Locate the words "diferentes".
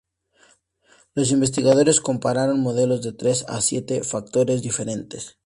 4.63-5.37